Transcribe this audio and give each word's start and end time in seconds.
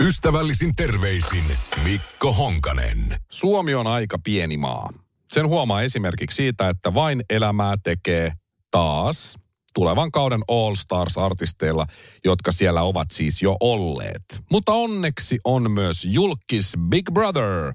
Ystävällisin 0.00 0.74
terveisin 0.74 1.44
Mikko 1.84 2.32
Honkanen. 2.32 3.16
Suomi 3.30 3.74
on 3.74 3.86
aika 3.86 4.18
pieni 4.24 4.56
maa. 4.56 4.92
Sen 5.32 5.48
huomaa 5.48 5.82
esimerkiksi 5.82 6.36
siitä, 6.36 6.68
että 6.68 6.94
vain 6.94 7.22
elämää 7.30 7.76
tekee 7.82 8.32
taas 8.70 9.38
tulevan 9.74 10.12
kauden 10.12 10.40
All 10.48 10.74
Stars-artisteilla, 10.74 11.86
jotka 12.24 12.52
siellä 12.52 12.82
ovat 12.82 13.10
siis 13.10 13.42
jo 13.42 13.56
olleet. 13.60 14.22
Mutta 14.50 14.72
onneksi 14.72 15.38
on 15.44 15.70
myös 15.70 16.04
julkis 16.04 16.72
Big 16.88 17.10
Brother. 17.12 17.74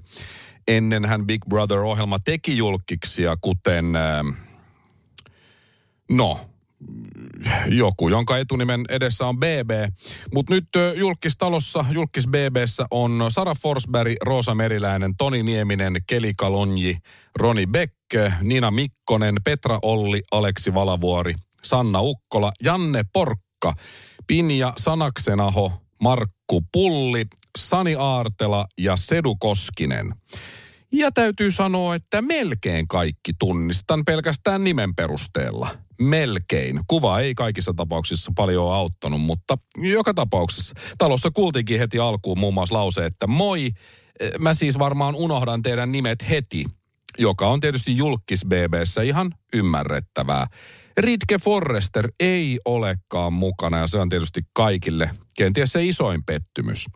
Ennenhän 0.68 1.26
Big 1.26 1.44
Brother-ohjelma 1.48 2.18
teki 2.18 2.56
julkiksia, 2.56 3.36
kuten... 3.40 3.96
Äh, 3.96 4.24
no, 6.10 6.40
joku, 7.66 8.08
jonka 8.08 8.38
etunimen 8.38 8.84
edessä 8.88 9.26
on 9.26 9.38
BB. 9.38 9.70
Mutta 10.34 10.54
nyt 10.54 10.68
julkistalossa, 10.94 11.84
julkis 11.90 12.26
BBssä 12.26 12.86
on 12.90 13.24
Sara 13.28 13.54
Forsberg, 13.54 14.14
Roosa 14.22 14.54
Meriläinen, 14.54 15.16
Toni 15.18 15.42
Nieminen, 15.42 15.96
Keli 16.06 16.32
Kalonji, 16.34 16.96
Roni 17.36 17.66
Beck, 17.66 17.94
Nina 18.40 18.70
Mikkonen, 18.70 19.34
Petra 19.44 19.78
Olli, 19.82 20.22
Aleksi 20.32 20.74
Valavuori, 20.74 21.34
Sanna 21.62 22.00
Ukkola, 22.00 22.52
Janne 22.64 23.02
Porkka, 23.12 23.72
Pinja 24.26 24.72
Sanaksenaho, 24.78 25.72
Markku 26.02 26.62
Pulli, 26.72 27.24
Sani 27.58 27.94
Aartela 27.98 28.66
ja 28.78 28.96
Sedu 28.96 29.36
Koskinen. 29.40 30.14
Ja 30.92 31.12
täytyy 31.12 31.50
sanoa, 31.50 31.94
että 31.94 32.22
melkein 32.22 32.88
kaikki 32.88 33.32
tunnistan 33.38 34.04
pelkästään 34.04 34.64
nimen 34.64 34.94
perusteella. 34.94 35.68
Melkein. 36.00 36.80
Kuva 36.86 37.20
ei 37.20 37.34
kaikissa 37.34 37.74
tapauksissa 37.76 38.32
paljon 38.36 38.74
auttanut, 38.74 39.20
mutta 39.20 39.58
joka 39.76 40.14
tapauksessa. 40.14 40.74
Talossa 40.98 41.30
kuultiinkin 41.30 41.78
heti 41.78 41.98
alkuun 41.98 42.38
muun 42.38 42.54
muassa 42.54 42.74
lause, 42.74 43.06
että 43.06 43.26
moi, 43.26 43.70
mä 44.38 44.54
siis 44.54 44.78
varmaan 44.78 45.14
unohdan 45.14 45.62
teidän 45.62 45.92
nimet 45.92 46.28
heti, 46.30 46.66
joka 47.18 47.48
on 47.48 47.60
tietysti 47.60 47.96
julkis 47.96 48.44
BBssä 48.46 49.02
ihan 49.02 49.34
ymmärrettävää. 49.52 50.46
Ritke 50.98 51.38
Forrester 51.38 52.10
ei 52.20 52.60
olekaan 52.64 53.32
mukana 53.32 53.78
ja 53.78 53.86
se 53.86 53.98
on 53.98 54.08
tietysti 54.08 54.40
kaikille 54.52 55.10
kenties 55.36 55.72
se 55.72 55.84
isoin 55.84 56.24
pettymys. 56.24 56.86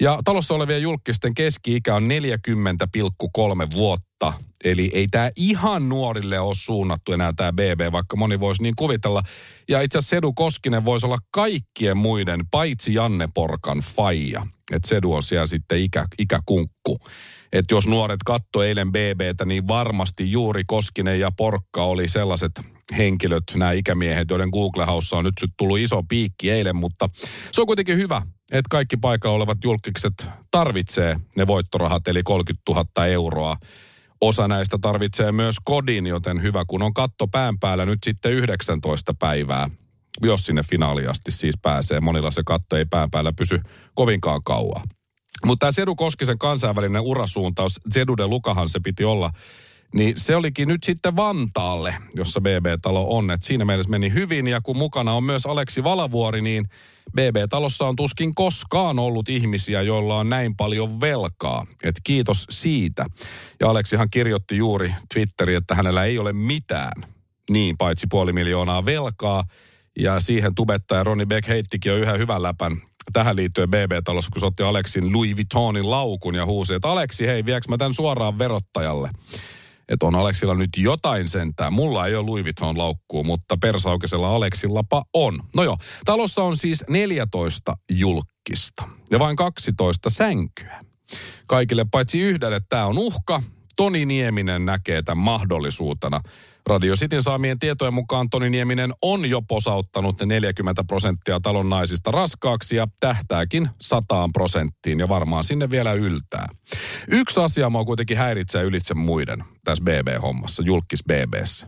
Ja 0.00 0.18
talossa 0.24 0.54
olevien 0.54 0.82
julkisten 0.82 1.34
keski-ikä 1.34 1.94
on 1.94 2.04
40,3 2.04 3.70
vuotta. 3.72 4.32
Eli 4.64 4.90
ei 4.94 5.06
tämä 5.10 5.30
ihan 5.36 5.88
nuorille 5.88 6.40
ole 6.40 6.54
suunnattu 6.54 7.12
enää 7.12 7.32
tämä 7.36 7.52
BB, 7.52 7.92
vaikka 7.92 8.16
moni 8.16 8.40
voisi 8.40 8.62
niin 8.62 8.74
kuvitella. 8.76 9.22
Ja 9.68 9.80
itse 9.80 9.98
asiassa 9.98 10.16
Sedu 10.16 10.32
Koskinen 10.32 10.84
voisi 10.84 11.06
olla 11.06 11.18
kaikkien 11.30 11.96
muiden, 11.96 12.40
paitsi 12.50 12.94
Janne 12.94 13.28
Porkan 13.34 13.78
faija. 13.78 14.46
Että 14.72 14.88
Sedu 14.88 15.12
on 15.12 15.22
siellä 15.22 15.46
sitten 15.46 15.78
ikä, 15.78 16.04
ikäkunkku. 16.18 16.98
Että 17.52 17.74
jos 17.74 17.88
nuoret 17.88 18.20
katto 18.24 18.62
eilen 18.62 18.92
BBtä, 18.92 19.44
niin 19.44 19.68
varmasti 19.68 20.30
juuri 20.30 20.62
Koskinen 20.66 21.20
ja 21.20 21.30
Porkka 21.36 21.84
oli 21.84 22.08
sellaiset 22.08 22.52
henkilöt, 22.96 23.42
nämä 23.54 23.72
ikämiehet, 23.72 24.30
joiden 24.30 24.48
Google 24.48 24.84
House 24.84 25.16
on 25.16 25.24
nyt 25.24 25.34
tullut 25.56 25.78
iso 25.78 26.02
piikki 26.08 26.50
eilen, 26.50 26.76
mutta 26.76 27.08
se 27.52 27.60
on 27.60 27.66
kuitenkin 27.66 27.96
hyvä, 27.96 28.22
että 28.52 28.68
kaikki 28.70 28.96
paikalla 28.96 29.36
olevat 29.36 29.58
julkikset 29.64 30.26
tarvitsee 30.50 31.20
ne 31.36 31.46
voittorahat, 31.46 32.08
eli 32.08 32.22
30 32.22 32.72
000 32.72 33.06
euroa. 33.06 33.56
Osa 34.20 34.48
näistä 34.48 34.78
tarvitsee 34.80 35.32
myös 35.32 35.56
kodin, 35.64 36.06
joten 36.06 36.42
hyvä, 36.42 36.64
kun 36.66 36.82
on 36.82 36.94
katto 36.94 37.26
pään 37.26 37.58
päällä 37.58 37.86
nyt 37.86 37.98
sitten 38.04 38.32
19 38.32 39.14
päivää, 39.18 39.70
jos 40.22 40.46
sinne 40.46 40.62
finaaliasti 40.62 41.30
siis 41.30 41.54
pääsee. 41.62 42.00
Monilla 42.00 42.30
se 42.30 42.42
katto 42.46 42.76
ei 42.76 42.84
pään 42.84 43.10
päällä 43.10 43.32
pysy 43.32 43.60
kovinkaan 43.94 44.40
kauan. 44.44 44.82
Mutta 45.46 45.64
tämä 45.64 45.72
Sedu 45.72 45.94
Koskisen 45.94 46.38
kansainvälinen 46.38 47.02
urasuuntaus, 47.02 47.80
Sedu 47.90 48.16
de 48.16 48.26
Lukahan 48.26 48.68
se 48.68 48.80
piti 48.80 49.04
olla 49.04 49.30
niin 49.94 50.12
se 50.16 50.36
olikin 50.36 50.68
nyt 50.68 50.82
sitten 50.82 51.16
Vantaalle, 51.16 51.94
jossa 52.14 52.40
BB-talo 52.40 53.06
on. 53.16 53.30
Et 53.30 53.42
siinä 53.42 53.64
mielessä 53.64 53.90
meni 53.90 54.12
hyvin 54.12 54.46
ja 54.46 54.60
kun 54.60 54.76
mukana 54.76 55.12
on 55.12 55.24
myös 55.24 55.46
Aleksi 55.46 55.84
Valavuori, 55.84 56.42
niin 56.42 56.68
BB-talossa 57.10 57.86
on 57.86 57.96
tuskin 57.96 58.34
koskaan 58.34 58.98
ollut 58.98 59.28
ihmisiä, 59.28 59.82
joilla 59.82 60.16
on 60.16 60.30
näin 60.30 60.56
paljon 60.56 61.00
velkaa. 61.00 61.66
Et 61.82 61.94
kiitos 62.04 62.46
siitä. 62.50 63.06
Ja 63.60 63.70
Aleksihan 63.70 64.10
kirjoitti 64.10 64.56
juuri 64.56 64.94
Twitteriin, 65.14 65.58
että 65.58 65.74
hänellä 65.74 66.04
ei 66.04 66.18
ole 66.18 66.32
mitään. 66.32 67.04
Niin, 67.50 67.78
paitsi 67.78 68.06
puoli 68.10 68.32
miljoonaa 68.32 68.84
velkaa. 68.84 69.44
Ja 69.98 70.20
siihen 70.20 70.54
tubettaja 70.54 71.04
Roni 71.04 71.26
Beck 71.26 71.48
heittikin 71.48 71.90
jo 71.90 71.98
yhden 71.98 72.18
hyvän 72.18 72.42
läpän 72.42 72.82
tähän 73.12 73.36
liittyen 73.36 73.70
BB-talossa, 73.70 74.30
kun 74.32 74.40
se 74.40 74.46
otti 74.46 74.62
Aleksin 74.62 75.12
Louis 75.12 75.36
Vuittonin 75.36 75.90
laukun 75.90 76.34
ja 76.34 76.46
huusi, 76.46 76.74
että 76.74 76.88
Aleksi, 76.88 77.26
hei, 77.26 77.44
vieks 77.44 77.68
mä 77.68 77.76
tämän 77.76 77.94
suoraan 77.94 78.38
verottajalle? 78.38 79.10
Että 79.88 80.06
on 80.06 80.14
Aleksilla 80.14 80.54
nyt 80.54 80.70
jotain 80.76 81.28
sentään. 81.28 81.72
Mulla 81.72 82.06
ei 82.06 82.14
ole 82.14 82.26
Louis 82.26 82.44
Vuitton 82.44 82.78
laukkuu, 82.78 83.24
mutta 83.24 83.56
persaukisella 83.56 84.36
Aleksillapa 84.36 85.04
on. 85.14 85.40
No 85.56 85.62
joo, 85.62 85.76
talossa 86.04 86.42
on 86.42 86.56
siis 86.56 86.84
14 86.88 87.76
julkista 87.90 88.88
ja 89.10 89.18
vain 89.18 89.36
12 89.36 90.10
sänkyä. 90.10 90.80
Kaikille 91.46 91.86
paitsi 91.90 92.20
yhdelle 92.20 92.60
tämä 92.68 92.86
on 92.86 92.98
uhka, 92.98 93.42
Toni 93.76 94.06
Nieminen 94.06 94.66
näkee 94.66 95.02
tämän 95.02 95.24
mahdollisuutena. 95.24 96.20
Radio 96.66 96.94
Cityn 96.94 97.22
saamien 97.22 97.58
tietojen 97.58 97.94
mukaan 97.94 98.30
Toni 98.30 98.50
Nieminen 98.50 98.92
on 99.02 99.30
jo 99.30 99.42
posauttanut 99.42 100.22
40 100.22 100.84
prosenttia 100.84 101.40
talon 101.42 101.70
naisista 101.70 102.10
raskaaksi 102.10 102.76
ja 102.76 102.88
tähtääkin 103.00 103.68
sataan 103.80 104.32
prosenttiin 104.32 104.98
ja 104.98 105.08
varmaan 105.08 105.44
sinne 105.44 105.70
vielä 105.70 105.92
yltää. 105.92 106.48
Yksi 107.08 107.40
asia 107.40 107.70
mua 107.70 107.84
kuitenkin 107.84 108.16
häiritsee 108.16 108.62
ylitse 108.62 108.94
muiden 108.94 109.44
tässä 109.68 109.84
BB-hommassa, 109.84 110.62
julkis 110.66 111.04
BBssä. 111.04 111.66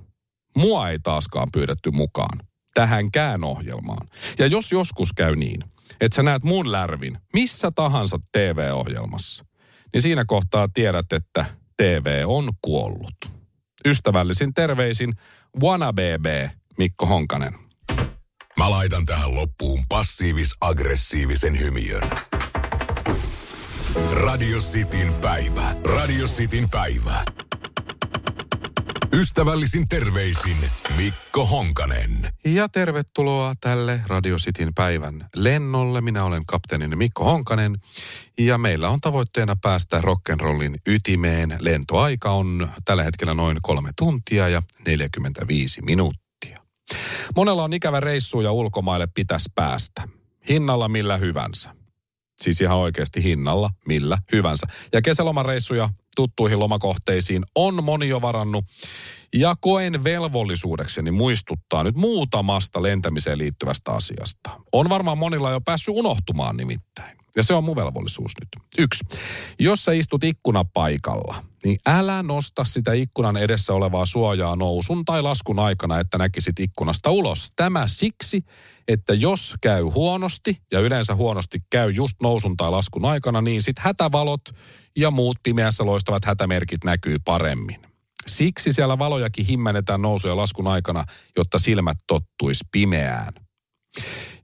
Mua 0.57 0.89
ei 0.89 0.99
taaskaan 0.99 1.49
pyydetty 1.53 1.91
mukaan 1.91 2.41
tähänkään 2.75 3.45
ohjelmaan. 3.45 4.09
Ja 4.39 4.47
jos 4.47 4.73
joskus 4.73 5.13
käy 5.13 5.37
niin, 5.37 5.65
että 6.01 6.17
sä 6.17 6.23
näet 6.23 6.45
mun 6.45 6.73
lärvin 6.73 7.19
missä 7.33 7.71
tahansa 7.71 8.19
TV-ohjelmassa, 8.33 9.45
niin 9.93 10.03
siinä 10.03 10.25
kohtaa 10.25 10.69
tiedät, 10.75 11.13
että 11.13 11.45
TV 11.77 12.23
on 12.27 12.53
kuollut. 12.63 13.17
Ystävällisin 13.87 14.55
terveisin 14.55 15.15
Wanna 15.63 15.93
BB 15.93 16.51
Mikko 16.79 17.07
Honkanen. 17.07 17.55
Mä 18.57 18.71
laitan 18.71 19.07
tähän 19.07 19.35
loppuun 19.35 19.85
passiivis-aggressiivisen 19.89 21.59
hymiön. 21.61 22.03
Radio 24.13 24.59
Cityn 24.59 25.15
päivä. 25.15 25.75
Radio 25.85 26.27
Cityn 26.27 26.71
päivä. 26.71 27.25
Ystävällisin 29.13 29.89
terveisin 29.89 30.57
Mikko 30.97 31.47
Honkanen. 31.47 32.31
Ja 32.45 32.69
tervetuloa 32.69 33.55
tälle 33.61 34.01
Radio 34.07 34.37
Cityn 34.37 34.75
päivän 34.75 35.29
lennolle. 35.37 36.01
Minä 36.01 36.25
olen 36.25 36.47
kapteenini 36.47 36.97
Mikko 36.97 37.25
Honkanen 37.25 37.77
ja 38.39 38.59
meillä 38.59 38.89
on 38.89 39.01
tavoitteena 39.01 39.57
päästä 39.63 40.01
rock'n'rollin 40.01 40.79
ytimeen. 40.87 41.57
Lentoaika 41.61 42.31
on 42.31 42.69
tällä 42.85 43.03
hetkellä 43.03 43.35
noin 43.35 43.59
kolme 43.63 43.91
tuntia 43.99 44.49
ja 44.49 44.63
45 44.87 45.83
minuuttia. 45.83 46.59
Monella 47.37 47.65
on 47.65 47.73
ikävä 47.73 48.01
reissu 48.01 48.41
ja 48.41 48.53
ulkomaille 48.53 49.09
pitäisi 49.15 49.49
päästä. 49.55 50.03
Hinnalla 50.49 50.89
millä 50.89 51.17
hyvänsä. 51.17 51.80
Siis 52.41 52.61
ihan 52.61 52.79
oikeasti 52.79 53.23
hinnalla 53.23 53.71
millä 53.87 54.19
hyvänsä. 54.33 54.67
Ja 54.93 55.03
kesälomareissuja 55.03 55.89
tuttuihin 56.17 56.59
lomakohteisiin 56.59 57.45
on 57.55 57.85
moni 57.85 58.09
jo 58.09 58.21
varannut. 58.21 58.65
Ja 59.35 59.55
koen 59.61 60.05
velvollisuudekseni 60.05 61.11
muistuttaa 61.11 61.85
nyt 61.85 61.97
muutamasta 61.97 62.83
lentämiseen 62.83 63.39
liittyvästä 63.39 63.93
asiasta. 63.93 64.51
On 64.73 64.89
varmaan 64.89 65.19
monilla 65.19 65.51
jo 65.51 65.61
päässyt 65.61 65.95
unohtumaan 65.97 66.57
nimittäin. 66.57 67.20
Ja 67.37 67.43
se 67.43 67.55
on 67.55 67.65
mun 67.65 67.77
velvollisuus 67.77 68.33
nyt. 68.41 68.49
Yksi. 68.79 69.05
Jos 69.59 69.85
sä 69.85 69.93
istut 69.93 70.25
ikkunapaikalla, 70.25 71.45
niin 71.65 71.77
älä 71.87 72.23
nosta 72.23 72.65
sitä 72.65 72.93
ikkunan 72.93 73.37
edessä 73.37 73.73
olevaa 73.73 74.07
suojaa 74.07 74.57
nousun 74.57 75.05
tai 75.05 75.23
laskun 75.23 75.59
aikana, 75.59 76.01
että 76.01 76.19
näkisit 76.19 76.61
ikkunasta 76.61 77.11
ulos. 77.11 77.51
Tämä 77.57 77.89
siksi, 77.89 78.45
että 78.89 79.15
jos 79.15 79.55
käy 79.61 79.83
huonosti, 79.83 80.57
ja 80.73 80.81
yleensä 80.81 81.15
huonosti 81.15 81.59
käy 81.71 81.91
just 81.91 82.17
nousun 82.23 82.57
tai 82.57 82.71
laskun 82.71 83.05
aikana, 83.05 83.41
niin 83.41 83.63
sit 83.63 83.79
hätävalot 83.79 84.43
ja 84.97 85.11
muut 85.11 85.37
pimeässä 85.43 85.87
loistavat 85.87 86.25
hätämerkit 86.25 86.85
näkyy 86.85 87.17
paremmin. 87.25 87.81
Siksi 88.27 88.73
siellä 88.73 88.99
valojakin 88.99 89.47
himmennetään 89.47 90.03
nousu- 90.03 90.29
ja 90.29 90.37
laskun 90.37 90.67
aikana, 90.67 91.05
jotta 91.37 91.59
silmät 91.59 91.99
tottuisi 92.07 92.65
pimeään. 92.73 93.33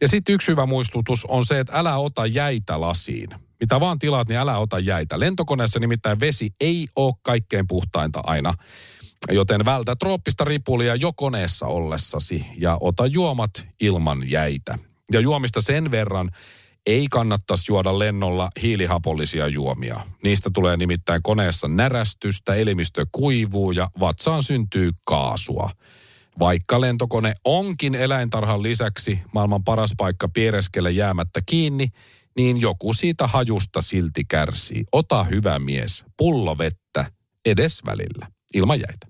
Ja 0.01 0.09
sitten 0.09 0.35
yksi 0.35 0.49
hyvä 0.49 0.67
muistutus 0.67 1.25
on 1.25 1.45
se, 1.45 1.61
että 1.61 1.79
älä 1.79 1.97
ota 1.97 2.27
jäitä 2.27 2.81
lasiin. 2.81 3.29
Mitä 3.61 3.81
vaan 3.81 3.99
tilaat, 3.99 4.29
niin 4.29 4.39
älä 4.39 4.59
ota 4.59 4.79
jäitä. 4.79 5.21
Lentokoneessa 5.21 5.81
nimittäin 5.81 6.21
vesi 6.21 6.51
ei 6.61 6.89
ole 6.97 7.15
kaikkein 7.23 7.67
puhtainta 7.67 8.21
aina. 8.25 8.55
Joten 9.31 9.65
vältä 9.65 9.97
trooppista 9.97 10.45
ripulia 10.45 10.95
jo 10.95 11.13
koneessa 11.13 11.67
ollessasi 11.67 12.47
ja 12.57 12.77
ota 12.81 13.07
juomat 13.07 13.69
ilman 13.81 14.31
jäitä. 14.31 14.79
Ja 15.13 15.21
juomista 15.21 15.61
sen 15.61 15.91
verran, 15.91 16.31
ei 16.87 17.07
kannattaisi 17.11 17.65
juoda 17.73 17.99
lennolla 17.99 18.49
hiilihapollisia 18.63 19.49
juomia. 19.49 20.01
Niistä 20.25 20.51
tulee 20.55 20.77
nimittäin 20.77 21.23
koneessa 21.23 21.69
närästystä, 21.69 22.55
elimistö 22.55 23.07
kuivuu 23.13 23.73
ja 23.73 23.91
vatsaan 24.01 24.43
syntyy 24.43 24.91
kaasua. 25.05 25.71
Vaikka 26.39 26.81
lentokone 26.81 27.35
onkin 27.45 27.95
eläintarhan 27.95 28.63
lisäksi 28.63 29.21
maailman 29.35 29.65
paras 29.65 29.91
paikka 29.97 30.29
piereskellä 30.29 30.91
jäämättä 30.91 31.41
kiinni, 31.47 31.89
niin 32.37 32.61
joku 32.61 32.93
siitä 32.93 33.27
hajusta 33.27 33.83
silti 33.83 34.25
kärsii. 34.29 34.85
Ota 34.93 35.25
hyvä 35.25 35.59
mies, 35.59 36.05
pullo 36.17 36.59
vettä, 36.59 37.11
edes 37.45 37.81
välillä, 37.87 38.27
ilman 38.55 38.81
jäitä. 38.81 39.07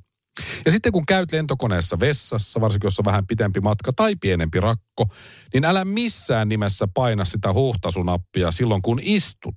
Ja 0.65 0.73
sitten 0.73 0.93
kun 0.93 1.07
käyt 1.07 1.33
lentokoneessa 1.33 2.01
vessassa, 2.01 2.61
varsinkin 2.61 2.87
jos 2.87 2.99
on 2.99 3.05
vähän 3.05 3.27
pitempi 3.27 3.61
matka 3.61 3.93
tai 3.93 4.17
pienempi 4.17 4.61
rakko, 4.61 5.07
niin 5.55 5.65
älä 5.65 5.85
missään 5.85 6.49
nimessä 6.49 6.89
paina 6.95 7.25
sitä 7.25 7.53
huuhtasunappia 7.53 8.51
silloin 8.53 8.83
kun 8.83 9.01
istut. 9.03 9.57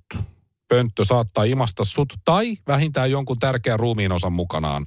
Pönttö 0.70 1.04
saattaa 1.04 1.44
imasta 1.44 1.84
sut 1.84 2.12
tai 2.24 2.58
vähintään 2.66 3.10
jonkun 3.10 3.38
tärkeän 3.38 3.80
ruumiinosan 3.80 4.32
mukanaan. 4.32 4.86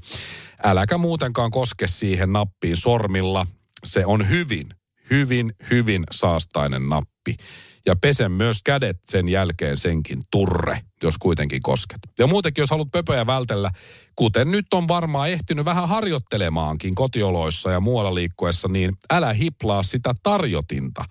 Äläkä 0.63 0.97
muutenkaan 0.97 1.51
koske 1.51 1.87
siihen 1.87 2.33
nappiin 2.33 2.77
sormilla. 2.77 3.47
Se 3.83 4.05
on 4.05 4.29
hyvin, 4.29 4.69
hyvin, 5.09 5.53
hyvin 5.71 6.03
saastainen 6.11 6.89
nappi 6.89 7.35
ja 7.85 7.95
pesen 7.95 8.31
myös 8.31 8.61
kädet 8.63 8.97
sen 9.05 9.29
jälkeen 9.29 9.77
senkin 9.77 10.23
turre, 10.31 10.81
jos 11.03 11.17
kuitenkin 11.17 11.61
kosket. 11.61 11.99
Ja 12.19 12.27
muutenkin, 12.27 12.61
jos 12.61 12.69
haluat 12.69 12.91
pöpöjä 12.91 13.25
vältellä, 13.25 13.71
kuten 14.15 14.51
nyt 14.51 14.73
on 14.73 14.87
varmaan 14.87 15.29
ehtinyt 15.29 15.65
vähän 15.65 15.89
harjoittelemaankin 15.89 16.95
kotioloissa 16.95 17.71
ja 17.71 17.79
muualla 17.79 18.15
liikkuessa, 18.15 18.67
niin 18.67 18.97
älä 19.11 19.33
hiplaa 19.33 19.83
sitä 19.83 20.13
tarjotinta, 20.23 21.05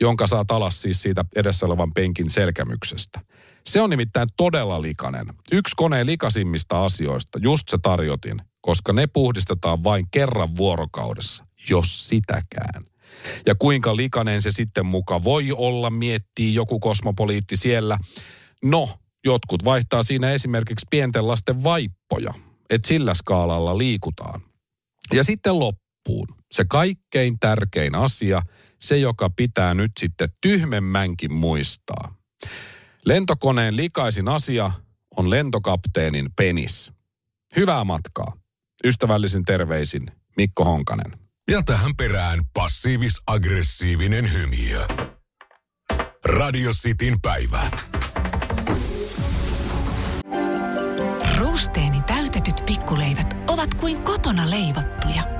jonka 0.00 0.26
saat 0.26 0.50
alas 0.50 0.82
siis 0.82 1.02
siitä 1.02 1.24
edessä 1.36 1.66
olevan 1.66 1.92
penkin 1.92 2.30
selkämyksestä. 2.30 3.20
Se 3.68 3.80
on 3.80 3.90
nimittäin 3.90 4.28
todella 4.36 4.82
likainen. 4.82 5.26
Yksi 5.52 5.74
koneen 5.76 6.06
likasimmista 6.06 6.84
asioista, 6.84 7.38
just 7.42 7.68
se 7.68 7.78
tarjotin, 7.82 8.42
koska 8.60 8.92
ne 8.92 9.06
puhdistetaan 9.06 9.84
vain 9.84 10.06
kerran 10.10 10.56
vuorokaudessa, 10.56 11.46
jos 11.70 12.08
sitäkään. 12.08 12.82
Ja 13.46 13.54
kuinka 13.54 13.96
likainen 13.96 14.42
se 14.42 14.50
sitten 14.50 14.86
muka 14.86 15.24
voi 15.24 15.52
olla, 15.52 15.90
miettii 15.90 16.54
joku 16.54 16.80
kosmopoliitti 16.80 17.56
siellä. 17.56 17.98
No, 18.64 18.88
jotkut 19.24 19.64
vaihtaa 19.64 20.02
siinä 20.02 20.32
esimerkiksi 20.32 20.86
pienten 20.90 21.28
lasten 21.28 21.64
vaippoja, 21.64 22.34
että 22.70 22.88
sillä 22.88 23.14
skaalalla 23.14 23.78
liikutaan. 23.78 24.40
Ja 25.12 25.24
sitten 25.24 25.58
loppuun 25.58 26.26
se 26.52 26.64
kaikkein 26.68 27.38
tärkein 27.40 27.94
asia, 27.94 28.42
se 28.80 28.98
joka 28.98 29.30
pitää 29.30 29.74
nyt 29.74 29.92
sitten 30.00 30.28
tyhmemmänkin 30.40 31.32
muistaa. 31.32 32.14
Lentokoneen 33.04 33.76
likaisin 33.76 34.28
asia 34.28 34.72
on 35.16 35.30
lentokapteenin 35.30 36.28
penis. 36.36 36.92
Hyvää 37.56 37.84
matkaa. 37.84 38.32
Ystävällisin 38.84 39.42
terveisin 39.44 40.06
Mikko 40.36 40.64
Honkanen. 40.64 41.18
Ja 41.50 41.62
tähän 41.62 41.96
perään 41.96 42.40
passiivis-aggressiivinen 42.58 44.32
hymiö. 44.32 44.86
Radio 46.24 46.70
Cityn 46.70 47.20
päivä. 47.20 47.62
Ruusteeni 51.36 52.02
täytetyt 52.02 52.62
pikkuleivät 52.66 53.34
ovat 53.46 53.74
kuin 53.74 54.02
kotona 54.02 54.50
leivottuja, 54.50 55.22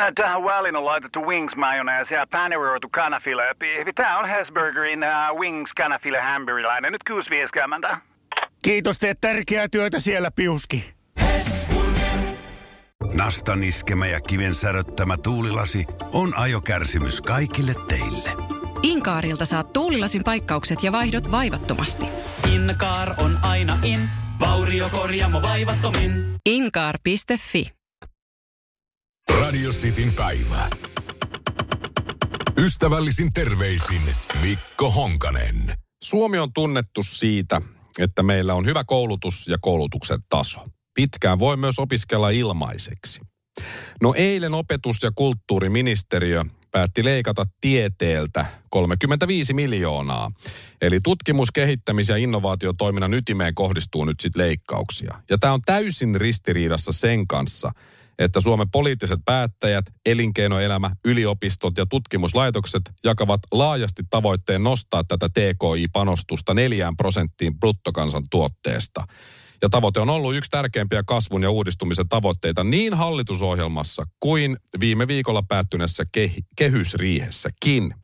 Äh, 0.00 0.12
tähän 0.14 0.44
väliin 0.44 0.76
on 0.76 0.84
laitettu 0.84 1.20
wings 1.26 1.56
mayonnaise 1.56 2.14
ja 2.14 2.26
paneroitu 2.30 2.88
kanafila. 2.88 3.42
Tämä 3.94 4.18
on 4.18 4.28
Hesburgerin 4.28 5.00
uh, 5.04 5.40
wings 5.40 5.72
kanafila 5.72 6.22
hamburilainen. 6.22 6.92
Nyt 6.92 7.02
6.50. 7.90 7.96
Kiitos, 8.62 8.98
teet 8.98 9.20
tärkeää 9.20 9.68
työtä 9.68 10.00
siellä, 10.00 10.30
Piuski. 10.30 10.94
Nastan 13.14 13.64
iskemä 13.64 14.06
ja 14.06 14.20
kiven 14.20 14.54
säröttämä 14.54 15.16
tuulilasi 15.16 15.86
on 16.12 16.36
ajokärsimys 16.36 17.20
kaikille 17.20 17.72
teille. 17.88 18.30
Inkaarilta 18.82 19.46
saat 19.46 19.72
tuulilasin 19.72 20.24
paikkaukset 20.24 20.82
ja 20.82 20.92
vaihdot 20.92 21.30
vaivattomasti. 21.30 22.04
Inkaar 22.54 23.14
on 23.18 23.38
aina 23.42 23.78
in, 23.82 24.00
vauriokorjaamo 24.40 25.42
vaivattomin. 25.42 26.36
Inkaar.fi 26.46 27.83
Radio 29.30 29.70
Cityn 29.70 30.14
päivä. 30.14 30.68
Ystävällisin 32.58 33.32
terveisin 33.32 34.02
Mikko 34.42 34.90
Honkanen. 34.90 35.74
Suomi 36.04 36.38
on 36.38 36.52
tunnettu 36.52 37.02
siitä, 37.02 37.60
että 37.98 38.22
meillä 38.22 38.54
on 38.54 38.66
hyvä 38.66 38.84
koulutus 38.86 39.48
ja 39.48 39.56
koulutuksen 39.60 40.18
taso. 40.28 40.60
Pitkään 40.94 41.38
voi 41.38 41.56
myös 41.56 41.78
opiskella 41.78 42.30
ilmaiseksi. 42.30 43.20
No 44.02 44.14
eilen 44.16 44.54
opetus- 44.54 45.02
ja 45.02 45.10
kulttuuriministeriö 45.14 46.44
päätti 46.70 47.04
leikata 47.04 47.46
tieteeltä 47.60 48.46
35 48.70 49.54
miljoonaa. 49.54 50.30
Eli 50.80 51.00
tutkimus-, 51.00 51.52
kehittämis- 51.52 52.08
ja 52.08 52.16
innovaatiotoiminnan 52.16 53.14
ytimeen 53.14 53.54
kohdistuu 53.54 54.04
nyt 54.04 54.20
sitten 54.20 54.42
leikkauksia. 54.42 55.14
Ja 55.30 55.38
tämä 55.38 55.52
on 55.52 55.60
täysin 55.66 56.16
ristiriidassa 56.16 56.92
sen 56.92 57.26
kanssa, 57.26 57.72
että 58.18 58.40
Suomen 58.40 58.70
poliittiset 58.70 59.20
päättäjät, 59.24 59.84
elinkeinoelämä, 60.06 60.90
yliopistot 61.04 61.76
ja 61.76 61.86
tutkimuslaitokset 61.86 62.82
jakavat 63.04 63.40
laajasti 63.52 64.02
tavoitteen 64.10 64.62
nostaa 64.62 65.04
tätä 65.04 65.28
TKI-panostusta 65.28 66.54
neljään 66.54 66.96
prosenttiin 66.96 67.58
bruttokansantuotteesta. 67.58 69.06
Ja 69.62 69.68
tavoite 69.68 70.00
on 70.00 70.10
ollut 70.10 70.34
yksi 70.34 70.50
tärkeimpiä 70.50 71.02
kasvun 71.06 71.42
ja 71.42 71.50
uudistumisen 71.50 72.08
tavoitteita 72.08 72.64
niin 72.64 72.94
hallitusohjelmassa 72.94 74.04
kuin 74.20 74.56
viime 74.80 75.08
viikolla 75.08 75.42
päättyneessä 75.42 76.04
ke- 76.18 76.42
kehysriihessäkin. 76.56 77.94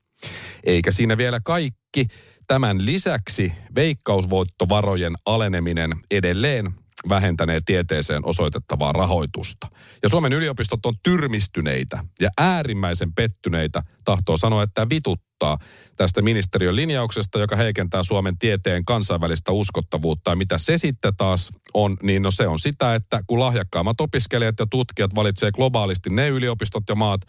Eikä 0.65 0.93
siinä 0.93 1.17
vielä 1.17 1.41
kaikki. 1.45 2.07
Tämän 2.47 2.87
lisäksi 2.87 3.53
veikkausvoittovarojen 3.75 5.15
aleneminen 5.27 5.91
edelleen 6.11 6.75
vähentänee 7.09 7.61
tieteeseen 7.67 8.27
osoitettavaa 8.27 8.93
rahoitusta. 8.93 9.67
Ja 10.03 10.09
Suomen 10.09 10.33
yliopistot 10.33 10.87
on 10.87 10.95
tyrmistyneitä 11.03 12.05
ja 12.21 12.29
äärimmäisen 12.39 13.15
pettyneitä, 13.15 13.83
tahtoo 14.05 14.37
sanoa, 14.37 14.63
että 14.63 14.87
vituttaa 14.91 15.59
tästä 15.97 16.23
ministeriön 16.23 16.77
linjauksesta, 16.77 17.39
joka 17.39 17.57
heikentää 17.57 18.03
Suomen 18.03 18.39
tieteen 18.39 18.85
kansainvälistä 18.85 19.53
uskottavuutta. 19.53 20.31
Ja 20.31 20.37
mitä 20.37 20.59
se 20.59 20.79
sitten 20.79 21.17
taas 21.17 21.51
on, 21.75 21.97
niin 22.03 22.23
no 22.23 22.31
se 22.31 22.47
on 22.47 22.59
sitä, 22.59 22.95
että 22.95 23.21
kun 23.27 23.41
lahjakkaammat 23.41 24.01
opiskelijat 24.01 24.55
ja 24.59 24.67
tutkijat 24.71 25.15
valitsee 25.15 25.53
globaalisti 25.53 26.11
ne 26.11 26.29
yliopistot 26.29 26.85
ja 26.89 26.95
maat, 26.95 27.21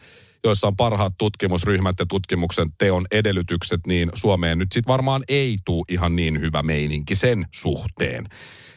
joissa 0.43 0.67
on 0.67 0.75
parhaat 0.75 1.13
tutkimusryhmät 1.17 1.95
ja 1.99 2.05
tutkimuksen 2.09 2.69
teon 2.77 3.05
edellytykset, 3.11 3.79
niin 3.87 4.09
Suomeen 4.13 4.57
nyt 4.57 4.71
sitten 4.71 4.91
varmaan 4.91 5.23
ei 5.29 5.57
tule 5.65 5.85
ihan 5.89 6.15
niin 6.15 6.41
hyvä 6.41 6.63
meininki 6.63 7.15
sen 7.15 7.45
suhteen 7.51 8.27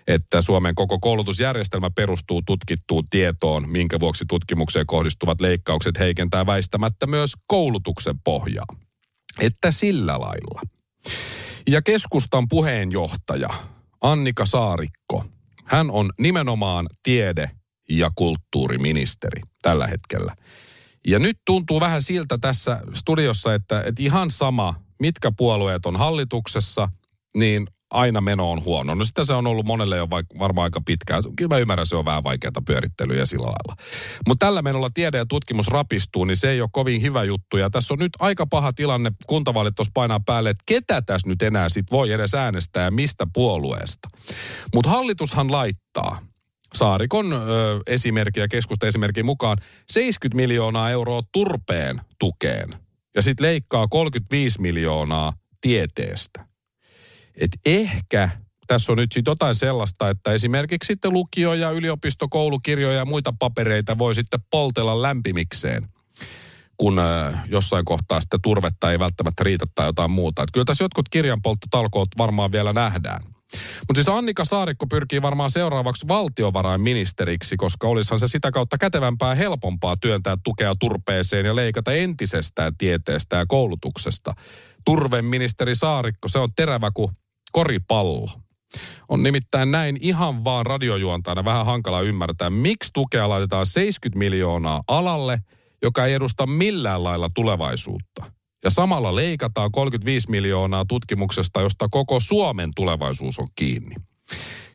että 0.06 0.42
Suomen 0.42 0.75
koko 0.75 0.99
koulutusjärjestelmä 0.99 1.90
perustuu 1.90 2.42
tutkittuun 2.46 3.08
tietoon, 3.11 3.68
minkä 3.68 4.00
vuoksi 4.00 4.25
tutkimukseen 4.28 4.87
kohdistuvat 4.87 5.40
leikkaukset 5.40 5.99
heikentää 5.99 6.46
väistämättä 6.46 7.06
myös 7.06 7.32
koulutuksen 7.46 8.18
pohjaa. 8.25 8.66
Että 9.40 9.70
sillä 9.70 10.20
lailla. 10.20 10.61
Ja 11.68 11.82
keskustan 11.82 12.49
puheenjohtaja 12.49 13.49
Annika 14.00 14.46
Saarikko, 14.46 15.25
hän 15.64 15.90
on 15.90 16.11
nimenomaan 16.20 16.87
tiede- 17.02 17.50
ja 17.88 18.11
kulttuuriministeri 18.14 19.40
tällä 19.62 19.87
hetkellä. 19.87 20.34
Ja 21.06 21.18
nyt 21.18 21.38
tuntuu 21.46 21.80
vähän 21.80 22.02
siltä 22.02 22.38
tässä 22.40 22.80
studiossa, 22.94 23.54
että, 23.54 23.82
että 23.87 24.02
ihan 24.02 24.30
sama, 24.30 24.75
mitkä 25.00 25.32
puolueet 25.37 25.87
on 25.87 25.96
hallituksessa, 25.96 26.88
niin 27.37 27.66
aina 27.94 28.20
meno 28.20 28.50
on 28.50 28.64
huono. 28.64 28.94
No 28.94 29.04
sitä 29.04 29.24
se 29.24 29.32
on 29.32 29.46
ollut 29.46 29.66
monelle 29.66 29.96
jo 29.96 30.04
vaik- 30.06 30.38
varmaan 30.38 30.64
aika 30.64 30.80
pitkään. 30.86 31.22
Kyllä 31.36 31.54
mä 31.54 31.58
ymmärrän, 31.58 31.86
se 31.86 31.96
on 31.96 32.04
vähän 32.04 32.24
vaikeaa 32.24 32.52
pyörittelyä 32.66 33.26
sillä 33.26 33.46
lailla. 33.46 33.76
Mutta 34.26 34.46
tällä 34.46 34.62
menolla 34.62 34.90
tiede 34.94 35.16
ja 35.16 35.26
tutkimus 35.26 35.68
rapistuu, 35.68 36.24
niin 36.24 36.36
se 36.36 36.50
ei 36.50 36.60
ole 36.60 36.68
kovin 36.72 37.02
hyvä 37.02 37.24
juttu. 37.24 37.56
Ja 37.56 37.70
tässä 37.70 37.94
on 37.94 37.98
nyt 37.98 38.12
aika 38.20 38.46
paha 38.46 38.72
tilanne, 38.72 39.12
kuntavaalit 39.26 39.74
tuossa 39.74 39.90
painaa 39.94 40.20
päälle, 40.26 40.50
että 40.50 40.64
ketä 40.66 41.02
tässä 41.02 41.28
nyt 41.28 41.42
enää 41.42 41.68
sit 41.68 41.90
voi 41.90 42.12
edes 42.12 42.34
äänestää 42.34 42.84
ja 42.84 42.90
mistä 42.90 43.26
puolueesta. 43.34 44.08
Mutta 44.74 44.90
hallitushan 44.90 45.52
laittaa 45.52 46.18
Saarikon 46.74 47.32
ö, 47.32 47.38
esimerkki 47.86 48.40
ja 48.40 48.48
keskusta 48.48 48.86
esimerkin 48.86 49.26
mukaan 49.26 49.58
70 49.90 50.36
miljoonaa 50.36 50.90
euroa 50.90 51.22
turpeen 51.32 52.00
tukeen. 52.18 52.74
Ja 53.16 53.22
sitten 53.22 53.46
leikkaa 53.46 53.88
35 53.88 54.60
miljoonaa 54.60 55.32
tieteestä. 55.60 56.53
Et 57.36 57.50
ehkä 57.66 58.28
tässä 58.66 58.92
on 58.92 58.98
nyt 58.98 59.12
sitten 59.12 59.30
jotain 59.30 59.54
sellaista, 59.54 60.10
että 60.10 60.32
esimerkiksi 60.32 60.86
sitten 60.86 61.12
lukio- 61.12 61.54
ja 61.54 61.70
yliopistokoulukirjoja 61.70 62.96
ja 62.96 63.04
muita 63.04 63.34
papereita 63.38 63.98
voi 63.98 64.14
sitten 64.14 64.40
poltella 64.50 65.02
lämpimikseen 65.02 65.88
kun 66.76 67.00
jossain 67.48 67.84
kohtaa 67.84 68.20
sitten 68.20 68.40
turvetta 68.42 68.92
ei 68.92 68.98
välttämättä 68.98 69.44
riitä 69.44 69.64
tai 69.74 69.86
jotain 69.86 70.10
muuta. 70.10 70.42
Et 70.42 70.48
kyllä 70.52 70.64
tässä 70.64 70.84
jotkut 70.84 71.08
kirjanpolttotalkoot 71.08 72.08
varmaan 72.18 72.52
vielä 72.52 72.72
nähdään. 72.72 73.22
Mutta 73.80 73.94
siis 73.94 74.08
Annika 74.08 74.44
Saarikko 74.44 74.86
pyrkii 74.86 75.22
varmaan 75.22 75.50
seuraavaksi 75.50 76.08
valtiovarainministeriksi, 76.08 77.56
koska 77.56 77.88
olisihan 77.88 78.18
se 78.20 78.28
sitä 78.28 78.50
kautta 78.50 78.78
kätevämpää 78.78 79.28
ja 79.28 79.34
helpompaa 79.34 79.96
työntää 80.00 80.36
tukea 80.44 80.74
turpeeseen 80.80 81.46
ja 81.46 81.56
leikata 81.56 81.92
entisestään 81.92 82.76
tieteestä 82.78 83.36
ja 83.36 83.46
koulutuksesta. 83.46 84.34
Turveministeri 84.84 85.74
Saarikko, 85.74 86.28
se 86.28 86.38
on 86.38 86.48
terävä 86.56 86.90
kuin 86.94 87.10
koripallo. 87.54 88.28
On 89.08 89.23
nimittäin 89.23 89.70
näin 89.70 89.99
ihan 90.00 90.44
vaan 90.44 90.66
radiojuontajana 90.66 91.44
vähän 91.44 91.66
hankala 91.66 92.00
ymmärtää, 92.00 92.50
miksi 92.50 92.90
tukea 92.94 93.28
laitetaan 93.28 93.66
70 93.66 94.18
miljoonaa 94.18 94.82
alalle, 94.88 95.38
joka 95.82 96.06
ei 96.06 96.14
edusta 96.14 96.46
millään 96.46 97.04
lailla 97.04 97.28
tulevaisuutta. 97.34 98.32
Ja 98.64 98.70
samalla 98.70 99.14
leikataan 99.14 99.73
35 99.73 100.30
miljoonaa 100.30 100.84
tutkimuksesta, 100.88 101.61
josta 101.61 101.88
koko 101.90 102.20
Suomen 102.20 102.70
tulevaisuus 102.76 103.38
on 103.38 103.46
kiinni. 103.54 103.94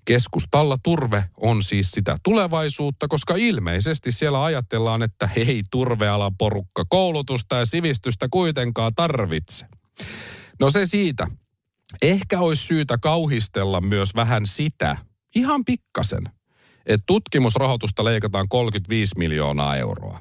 Keskustalla 0.05 0.77
turve 0.83 1.23
on 1.37 1.63
siis 1.63 1.91
sitä 1.91 2.17
tulevaisuutta, 2.23 3.07
koska 3.07 3.35
ilmeisesti 3.35 4.11
siellä 4.11 4.43
ajatellaan, 4.43 5.03
että 5.03 5.27
hei 5.27 5.63
turvealan 5.71 6.37
porukka 6.37 6.83
koulutusta 6.89 7.55
ja 7.55 7.65
sivistystä 7.65 8.27
kuitenkaan 8.31 8.95
tarvitse. 8.95 9.65
No 10.59 10.71
se 10.71 10.85
siitä. 10.85 11.27
Ehkä 12.01 12.39
olisi 12.39 12.63
syytä 12.63 12.97
kauhistella 12.97 13.81
myös 13.81 14.15
vähän 14.15 14.45
sitä, 14.45 14.97
ihan 15.35 15.65
pikkasen, 15.65 16.23
että 16.85 17.03
tutkimusrahoitusta 17.07 18.03
leikataan 18.03 18.49
35 18.49 19.17
miljoonaa 19.17 19.77
euroa. 19.77 20.19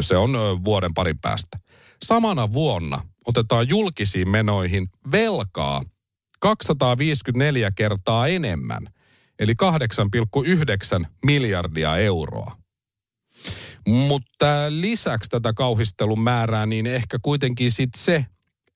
Se 0.00 0.16
on 0.16 0.32
vuoden 0.64 0.94
parin 0.94 1.18
päästä. 1.18 1.58
Samana 2.04 2.50
vuonna 2.50 3.00
otetaan 3.26 3.68
julkisiin 3.68 4.28
menoihin 4.28 4.88
velkaa 5.12 5.82
254 6.40 7.70
kertaa 7.70 8.26
enemmän, 8.26 8.86
eli 9.38 9.54
8,9 11.02 11.06
miljardia 11.24 11.96
euroa. 11.96 12.56
Mutta 13.88 14.46
lisäksi 14.68 15.30
tätä 15.30 15.52
kauhistelun 15.52 16.20
määrää, 16.20 16.66
niin 16.66 16.86
ehkä 16.86 17.18
kuitenkin 17.22 17.70
sitten 17.70 18.02
se, 18.02 18.26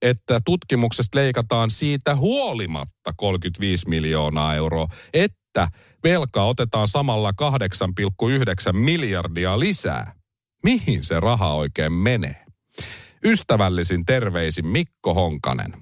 että 0.05 0.41
tutkimuksesta 0.45 1.19
leikataan 1.19 1.71
siitä 1.71 2.17
huolimatta 2.17 3.13
35 3.17 3.89
miljoonaa 3.89 4.55
euroa, 4.55 4.89
että 5.15 5.69
velkaa 6.05 6.47
otetaan 6.47 6.89
samalla 6.89 7.33
8,9 7.43 8.73
miljardia 8.73 9.59
lisää. 9.59 10.15
Mihin 10.63 11.05
se 11.05 11.21
raha 11.21 11.55
oikein 11.55 11.93
menee? 11.93 12.45
Ystävällisin 13.25 14.05
terveisin 14.05 14.67
Mikko 14.67 15.15
Honkanen. 15.15 15.75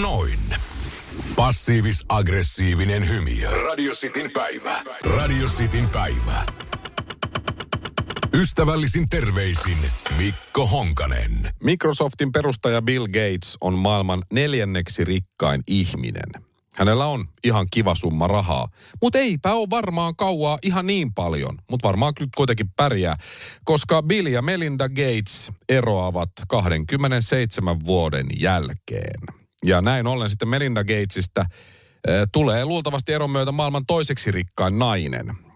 Noin. 0.00 0.38
Passiivis-aggressiivinen 1.36 3.08
hymy. 3.08 3.64
Radio 3.64 3.92
Cityn 3.92 4.30
päivä. 4.30 4.82
Radio 5.04 5.46
Cityn 5.46 5.88
päivä. 5.88 6.44
Ystävällisin 8.34 9.08
terveisin 9.08 9.78
Mikko 10.18 10.66
Honkanen. 10.66 11.50
Microsoftin 11.62 12.32
perustaja 12.32 12.82
Bill 12.82 13.06
Gates 13.06 13.56
on 13.60 13.74
maailman 13.74 14.22
neljänneksi 14.32 15.04
rikkain 15.04 15.62
ihminen. 15.66 16.30
Hänellä 16.74 17.06
on 17.06 17.28
ihan 17.44 17.66
kiva 17.70 17.94
summa 17.94 18.26
rahaa, 18.26 18.68
mutta 19.02 19.18
eipä 19.18 19.52
ole 19.52 19.70
varmaan 19.70 20.16
kauaa 20.16 20.58
ihan 20.62 20.86
niin 20.86 21.14
paljon, 21.14 21.58
mutta 21.70 21.88
varmaan 21.88 22.12
nyt 22.20 22.28
kuitenkin 22.36 22.70
pärjää, 22.76 23.16
koska 23.64 24.02
Bill 24.02 24.26
ja 24.26 24.42
Melinda 24.42 24.88
Gates 24.88 25.52
eroavat 25.68 26.30
27 26.48 27.84
vuoden 27.84 28.26
jälkeen. 28.40 29.20
Ja 29.64 29.82
näin 29.82 30.06
ollen 30.06 30.30
sitten 30.30 30.48
Melinda 30.48 30.84
Gatesista 30.84 31.40
eh, 32.08 32.22
tulee 32.32 32.64
luultavasti 32.64 33.12
eron 33.12 33.30
myötä 33.30 33.52
maailman 33.52 33.86
toiseksi 33.86 34.30
rikkain 34.30 34.78
nainen 34.78 35.49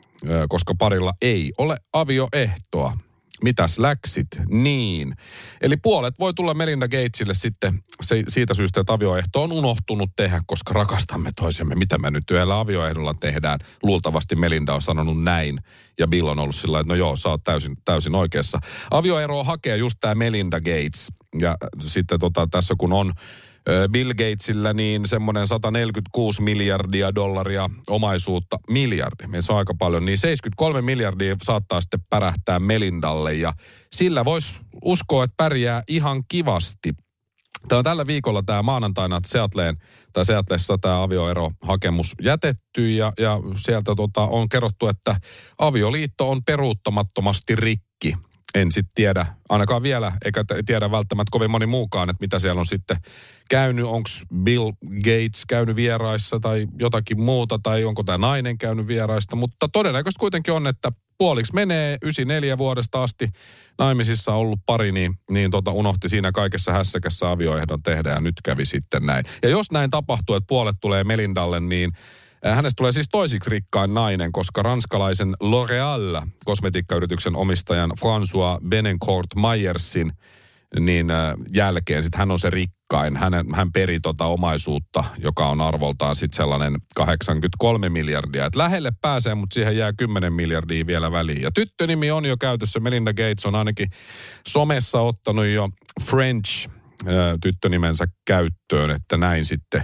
koska 0.49 0.75
parilla 0.79 1.13
ei 1.23 1.53
ole 1.59 1.77
avioehtoa. 1.93 2.97
Mitäs 3.43 3.79
läksit? 3.79 4.27
Niin. 4.49 5.17
Eli 5.61 5.77
puolet 5.77 6.15
voi 6.19 6.35
tulla 6.35 6.55
Melinda 6.55 6.89
Gatesille 6.89 7.35
sitten 7.35 7.83
se, 8.03 8.23
siitä 8.29 8.55
syystä, 8.55 8.81
että 8.81 8.93
avioehto 8.93 9.43
on 9.43 9.53
unohtunut 9.53 10.11
tehdä, 10.17 10.41
koska 10.47 10.73
rakastamme 10.73 11.31
toisemme. 11.41 11.75
Mitä 11.75 11.99
me 11.99 12.11
nyt 12.11 12.31
yhdellä 12.31 12.61
avioehdolla 12.61 13.15
tehdään? 13.21 13.61
Luultavasti 13.83 14.37
Melinda 14.37 14.75
on 14.75 14.83
sanonut 14.83 15.23
näin. 15.23 15.59
Ja 15.99 16.07
Bill 16.09 16.27
on 16.27 16.39
ollut 16.39 16.55
sillä 16.55 16.81
että 16.81 16.93
no 16.93 16.95
joo, 16.95 17.17
sä 17.17 17.29
oot 17.29 17.45
täysin, 17.45 17.77
täysin 17.85 18.15
oikeassa. 18.15 18.59
Avioeroa 18.91 19.45
hakee 19.45 19.77
just 19.77 19.97
tämä 20.01 20.15
Melinda 20.15 20.61
Gates. 20.61 21.13
Ja 21.41 21.57
sitten 21.81 22.21
tota, 22.21 22.47
tässä 22.51 22.75
kun 22.79 22.93
on 22.93 23.13
Bill 23.93 24.13
Gatesillä 24.13 24.73
niin 24.73 25.09
semmoinen 25.09 25.47
146 25.47 26.43
miljardia 26.43 27.15
dollaria 27.15 27.71
omaisuutta, 27.91 28.59
miljardi, 28.71 29.25
se 29.41 29.53
on 29.53 29.59
aika 29.59 29.75
paljon, 29.79 30.05
niin 30.05 30.19
73 30.19 30.83
miljardia 30.83 31.37
saattaa 31.43 31.81
sitten 31.81 32.01
pärähtää 32.11 32.59
Melindalle 32.59 33.35
ja 33.35 33.53
sillä 33.93 34.25
voisi 34.25 34.61
uskoa, 34.85 35.25
että 35.25 35.35
pärjää 35.37 35.83
ihan 35.89 36.23
kivasti. 36.29 36.93
Tämä 37.69 37.79
on 37.79 37.85
tällä 37.85 38.07
viikolla 38.07 38.43
tämä 38.43 38.63
maanantaina 38.63 39.21
Seattleen, 39.27 39.77
tai 40.13 40.25
Seattleessa 40.25 40.79
tämä 40.81 41.03
avioerohakemus 41.03 42.15
jätetty 42.23 42.91
ja, 42.91 43.13
ja 43.19 43.41
sieltä 43.57 43.95
tota, 43.97 44.21
on 44.21 44.49
kerrottu, 44.49 44.89
että 44.89 45.17
avioliitto 45.59 46.31
on 46.31 46.45
peruuttamattomasti 46.45 47.57
rikki 47.57 48.15
en 48.55 48.73
sitten 48.73 48.95
tiedä, 48.95 49.27
ainakaan 49.49 49.83
vielä, 49.83 50.13
eikä 50.25 50.45
tiedä 50.67 50.91
välttämättä 50.91 51.31
kovin 51.31 51.51
moni 51.51 51.67
muukaan, 51.67 52.11
että 52.11 52.21
mitä 52.21 52.39
siellä 52.39 52.59
on 52.59 52.67
sitten 52.67 52.97
käynyt. 53.51 53.85
Onko 53.85 54.09
Bill 54.43 54.73
Gates 54.97 55.47
käynyt 55.49 55.77
vieraissa 55.77 56.41
tai 56.41 56.67
jotakin 56.79 57.21
muuta, 57.21 57.59
tai 57.63 57.85
onko 57.85 58.03
tämä 58.03 58.19
nainen 58.19 58.59
käynyt 58.59 58.87
vieraista. 58.87 59.37
Mutta 59.37 59.69
todennäköisesti 59.69 60.21
kuitenkin 60.21 60.55
on, 60.55 60.67
että 60.67 60.93
puoliksi 61.19 61.55
menee 61.55 61.99
94 62.03 62.59
vuodesta 62.59 63.03
asti 63.03 63.29
naimisissa 63.79 64.35
ollut 64.35 64.61
pari, 64.67 64.93
niin, 64.93 65.15
niin 65.31 65.51
tota 65.51 65.71
unohti 65.71 66.09
siinä 66.09 66.33
kaikessa 66.33 66.73
hässäkässä 66.73 67.31
avioehdon 67.31 67.83
tehdä 67.83 68.11
ja 68.11 68.21
nyt 68.21 68.35
kävi 68.45 68.67
sitten 68.67 69.07
näin. 69.07 69.25
Ja 69.43 69.49
jos 69.49 69.71
näin 69.71 69.91
tapahtuu, 69.91 70.35
että 70.35 70.47
puolet 70.47 70.77
tulee 70.81 71.05
Melindalle, 71.05 71.61
niin 71.61 71.93
Hänestä 72.53 72.77
tulee 72.77 72.93
siis 72.93 73.09
toisiksi 73.11 73.51
rikkain 73.51 73.95
nainen, 73.95 74.33
koska 74.33 74.63
ranskalaisen 74.63 75.35
L'Oréal 75.43 76.27
kosmetiikkayrityksen 76.45 77.37
omistajan 77.37 77.91
François 77.91 78.69
Benencourt 78.69 79.27
Mayersin 79.37 80.13
niin 80.81 81.11
äh, 81.11 81.35
jälkeen 81.53 82.03
sitten 82.03 82.19
hän 82.19 82.31
on 82.31 82.39
se 82.39 82.51
rikkain. 82.51 83.17
Hän, 83.17 83.33
hän 83.55 83.73
peri 83.73 83.99
tota 84.03 84.25
omaisuutta, 84.25 85.05
joka 85.19 85.49
on 85.49 85.61
arvoltaan 85.61 86.17
sitten 86.17 86.37
sellainen 86.37 86.77
83 86.97 87.89
miljardia. 87.89 88.47
Et 88.47 88.57
lähelle 88.57 88.93
pääsee, 89.01 89.35
mutta 89.35 89.55
siihen 89.55 89.77
jää 89.77 89.93
10 89.93 90.33
miljardia 90.33 90.87
vielä 90.87 91.13
väliin. 91.13 91.43
Ja 91.43 91.51
tyttönimi 91.55 92.11
on 92.11 92.25
jo 92.25 92.37
käytössä. 92.37 92.81
Melinda 92.81 93.13
Gates 93.13 93.47
on 93.47 93.55
ainakin 93.55 93.89
somessa 94.49 95.01
ottanut 95.01 95.47
jo 95.47 95.69
French 96.03 96.69
äh, 96.69 97.15
tyttönimensä 97.43 98.05
käyttöön, 98.25 98.91
että 98.91 99.17
näin 99.17 99.47
sitten, 99.47 99.83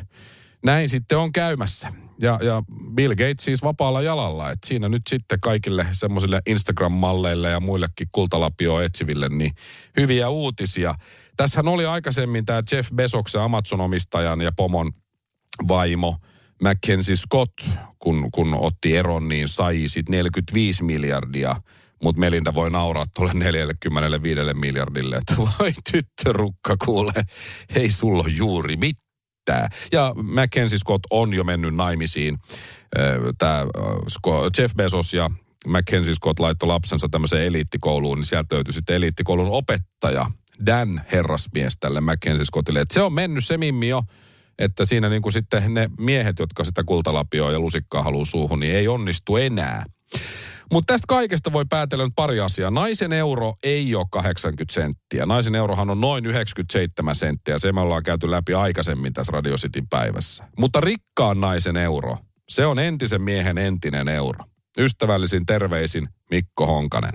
näin 0.64 0.88
sitten 0.88 1.18
on 1.18 1.32
käymässä. 1.32 1.92
Ja, 2.22 2.38
ja 2.42 2.62
Bill 2.94 3.14
Gates 3.14 3.44
siis 3.44 3.62
vapaalla 3.62 4.02
jalalla. 4.02 4.50
että 4.50 4.68
siinä 4.68 4.88
nyt 4.88 5.02
sitten 5.08 5.40
kaikille 5.40 5.86
semmoisille 5.92 6.42
Instagram-malleille 6.46 7.50
ja 7.50 7.60
muillekin 7.60 8.06
kultalapio 8.12 8.80
etsiville 8.80 9.28
niin 9.28 9.52
hyviä 9.96 10.28
uutisia. 10.28 10.94
Tässähän 11.36 11.68
oli 11.68 11.86
aikaisemmin 11.86 12.46
tämä 12.46 12.62
Jeff 12.72 12.90
Bezoksen 12.94 13.40
Amazon-omistajan 13.40 14.40
ja 14.40 14.52
pomon 14.56 14.92
vaimo 15.68 16.16
Mackenzie 16.62 17.16
Scott, 17.16 17.52
kun, 17.98 18.28
kun 18.32 18.54
otti 18.54 18.96
eron, 18.96 19.28
niin 19.28 19.48
sai 19.48 19.84
sitten 19.86 20.12
45 20.12 20.84
miljardia 20.84 21.56
mutta 22.02 22.20
Melinda 22.20 22.54
voi 22.54 22.70
nauraa 22.70 23.04
tuolle 23.14 23.34
45 23.34 24.40
miljardille, 24.54 25.16
että 25.16 25.36
voi 25.36 25.72
tyttörukka 25.92 26.76
kuule, 26.84 27.12
ei 27.74 27.90
sulla 27.90 28.24
juuri 28.28 28.76
mitään 28.76 29.09
riittää. 29.40 29.68
Ja 29.92 30.14
Mackenzie 30.22 30.78
Scott 30.78 31.04
on 31.10 31.34
jo 31.34 31.44
mennyt 31.44 31.74
naimisiin. 31.74 32.38
Tämä 33.38 33.66
Jeff 34.58 34.74
Bezos 34.74 35.14
ja 35.14 35.30
Mackenzie 35.66 36.14
Scott 36.14 36.38
laittoi 36.38 36.66
lapsensa 36.66 37.08
tämmöiseen 37.10 37.46
eliittikouluun, 37.46 38.18
niin 38.18 38.24
sieltä 38.24 38.54
löytyi 38.54 38.72
sitten 38.72 38.96
eliittikoulun 38.96 39.48
opettaja, 39.50 40.30
Dan 40.66 41.02
herrasmies 41.12 41.74
tälle 41.80 42.00
Mackenzie 42.00 42.44
Scottille. 42.44 42.80
Et 42.80 42.90
se 42.90 43.02
on 43.02 43.12
mennyt 43.12 43.46
se 43.46 43.58
mimmi 43.58 43.88
jo, 43.88 44.02
että 44.58 44.84
siinä 44.84 45.08
niin 45.08 45.22
kuin 45.22 45.32
sitten 45.32 45.74
ne 45.74 45.90
miehet, 45.98 46.38
jotka 46.38 46.64
sitä 46.64 46.84
kultalapioa 46.84 47.52
ja 47.52 47.60
lusikkaa 47.60 48.02
haluaa 48.02 48.24
suuhun, 48.24 48.60
niin 48.60 48.74
ei 48.74 48.88
onnistu 48.88 49.36
enää. 49.36 49.84
Mutta 50.72 50.92
tästä 50.92 51.04
kaikesta 51.08 51.52
voi 51.52 51.64
päätellä 51.68 52.04
nyt 52.04 52.12
pari 52.16 52.40
asiaa. 52.40 52.70
Naisen 52.70 53.12
euro 53.12 53.54
ei 53.62 53.94
ole 53.94 54.06
80 54.10 54.74
senttiä. 54.74 55.26
Naisen 55.26 55.54
eurohan 55.54 55.90
on 55.90 56.00
noin 56.00 56.26
97 56.26 57.14
senttiä. 57.14 57.58
Se 57.58 57.72
me 57.72 57.80
ollaan 57.80 58.02
käyty 58.02 58.30
läpi 58.30 58.54
aikaisemmin 58.54 59.12
tässä 59.12 59.32
Radio 59.32 59.56
Cityn 59.56 59.88
päivässä. 59.88 60.44
Mutta 60.58 60.80
rikkaan 60.80 61.40
naisen 61.40 61.76
euro, 61.76 62.16
se 62.48 62.66
on 62.66 62.78
entisen 62.78 63.22
miehen 63.22 63.58
entinen 63.58 64.08
euro. 64.08 64.44
Ystävällisin 64.78 65.46
terveisin 65.46 66.08
Mikko 66.30 66.66
Honkanen. 66.66 67.12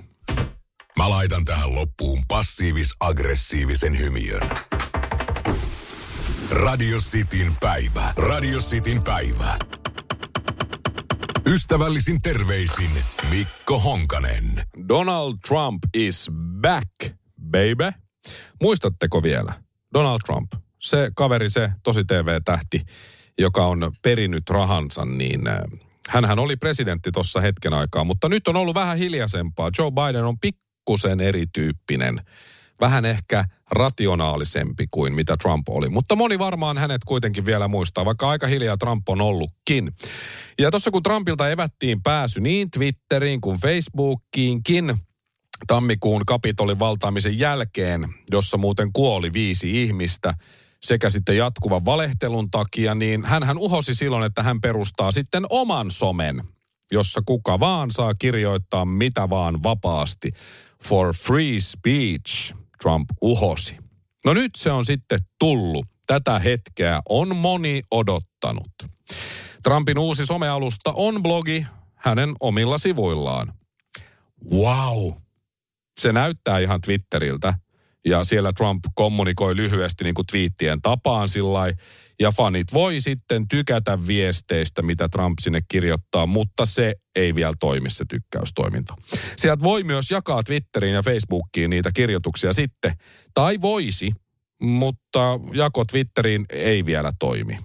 Mä 0.96 1.10
laitan 1.10 1.44
tähän 1.44 1.74
loppuun 1.74 2.22
passiivis-aggressiivisen 2.28 3.98
hymiön. 3.98 4.42
Radio 6.50 6.98
Cityn 6.98 7.52
päivä. 7.60 8.12
Radio 8.16 8.58
Cityn 8.58 9.02
päivä. 9.02 9.56
Ystävällisin 11.46 12.22
terveisin 12.22 12.90
Mikko 13.30 13.78
Honkanen. 13.78 14.62
Donald 14.88 15.34
Trump 15.48 15.78
is 15.94 16.30
back, 16.60 17.16
baby. 17.50 17.98
Muistatteko 18.62 19.22
vielä? 19.22 19.52
Donald 19.94 20.18
Trump, 20.26 20.52
se 20.80 21.10
kaveri, 21.16 21.50
se 21.50 21.70
tosi 21.82 22.04
TV-tähti, 22.04 22.82
joka 23.38 23.66
on 23.66 23.92
perinyt 24.02 24.50
rahansa, 24.50 25.04
niin 25.04 25.48
äh, 25.48 25.58
hänhän 26.08 26.38
oli 26.38 26.56
presidentti 26.56 27.12
tuossa 27.12 27.40
hetken 27.40 27.74
aikaa, 27.74 28.04
mutta 28.04 28.28
nyt 28.28 28.48
on 28.48 28.56
ollut 28.56 28.74
vähän 28.74 28.98
hiljaisempaa. 28.98 29.70
Joe 29.78 29.90
Biden 29.90 30.24
on 30.24 30.38
pikkusen 30.40 31.20
erityyppinen 31.20 32.20
vähän 32.80 33.04
ehkä 33.04 33.44
rationaalisempi 33.70 34.86
kuin 34.90 35.14
mitä 35.14 35.36
Trump 35.36 35.68
oli. 35.68 35.88
Mutta 35.88 36.16
moni 36.16 36.38
varmaan 36.38 36.78
hänet 36.78 37.04
kuitenkin 37.04 37.46
vielä 37.46 37.68
muistaa, 37.68 38.04
vaikka 38.04 38.28
aika 38.28 38.46
hiljaa 38.46 38.76
Trump 38.76 39.08
on 39.08 39.20
ollutkin. 39.20 39.92
Ja 40.58 40.70
tuossa 40.70 40.90
kun 40.90 41.02
Trumpilta 41.02 41.50
evättiin 41.50 42.02
pääsy 42.02 42.40
niin 42.40 42.70
Twitteriin 42.70 43.40
kuin 43.40 43.60
Facebookiinkin, 43.60 44.96
tammikuun 45.66 46.22
kapitolin 46.26 46.78
valtaamisen 46.78 47.38
jälkeen, 47.38 48.14
jossa 48.30 48.56
muuten 48.56 48.92
kuoli 48.92 49.32
viisi 49.32 49.82
ihmistä, 49.82 50.34
sekä 50.82 51.10
sitten 51.10 51.36
jatkuvan 51.36 51.84
valehtelun 51.84 52.50
takia, 52.50 52.94
niin 52.94 53.24
hän 53.24 53.58
uhosi 53.58 53.94
silloin, 53.94 54.24
että 54.24 54.42
hän 54.42 54.60
perustaa 54.60 55.12
sitten 55.12 55.46
oman 55.50 55.90
somen, 55.90 56.42
jossa 56.92 57.22
kuka 57.26 57.60
vaan 57.60 57.90
saa 57.90 58.14
kirjoittaa 58.14 58.84
mitä 58.84 59.30
vaan 59.30 59.62
vapaasti. 59.62 60.32
For 60.84 61.14
free 61.14 61.60
speech. 61.60 62.54
Trump 62.82 63.08
uhosi. 63.22 63.76
No 64.24 64.34
nyt 64.34 64.50
se 64.56 64.70
on 64.70 64.84
sitten 64.84 65.18
tullut. 65.38 65.86
Tätä 66.06 66.38
hetkeä 66.38 67.00
on 67.08 67.36
moni 67.36 67.82
odottanut. 67.90 68.72
Trumpin 69.62 69.98
uusi 69.98 70.26
somealusta 70.26 70.92
on 70.92 71.22
blogi 71.22 71.66
hänen 71.94 72.34
omilla 72.40 72.78
sivuillaan. 72.78 73.52
Wow! 74.52 75.12
Se 76.00 76.12
näyttää 76.12 76.58
ihan 76.58 76.80
Twitteriltä. 76.80 77.54
Ja 78.04 78.24
siellä 78.24 78.52
Trump 78.52 78.84
kommunikoi 78.94 79.56
lyhyesti 79.56 80.04
niin 80.04 80.14
kuin 80.14 80.26
twiittien 80.26 80.82
tapaan 80.82 81.28
sillä 81.28 81.72
ja 82.20 82.32
fanit 82.32 82.72
voi 82.72 83.00
sitten 83.00 83.48
tykätä 83.48 84.06
viesteistä, 84.06 84.82
mitä 84.82 85.08
Trump 85.08 85.38
sinne 85.40 85.60
kirjoittaa, 85.68 86.26
mutta 86.26 86.66
se 86.66 86.94
ei 87.16 87.34
vielä 87.34 87.54
toimi 87.60 87.90
se 87.90 88.04
tykkäystoiminta. 88.08 88.94
Sieltä 89.36 89.64
voi 89.64 89.84
myös 89.84 90.10
jakaa 90.10 90.42
Twitteriin 90.42 90.94
ja 90.94 91.02
Facebookiin 91.02 91.70
niitä 91.70 91.90
kirjoituksia 91.94 92.52
sitten. 92.52 92.92
Tai 93.34 93.60
voisi, 93.60 94.12
mutta 94.60 95.40
jako 95.52 95.84
Twitteriin 95.84 96.46
ei 96.50 96.86
vielä 96.86 97.12
toimi. 97.18 97.58